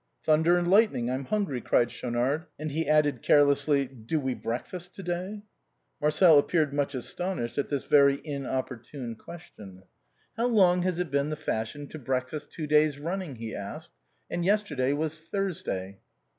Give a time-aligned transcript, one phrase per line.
[0.25, 1.09] "Thunder and lightning!
[1.09, 2.47] it's hungry!" cried Schau nard.
[2.57, 5.43] And he added carelessly," Do we breakfast to day?"
[6.01, 9.83] Marcel appeared much astonished at this very inoppor tune question,"
[10.37, 13.91] How long has it been the fashion to breakfast two days running?" he asked.
[14.27, 15.99] "And yesterday was Thursday."